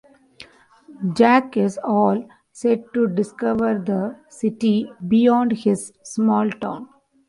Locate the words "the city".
3.77-4.91